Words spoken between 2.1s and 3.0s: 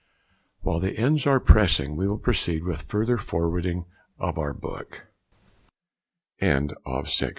proceed with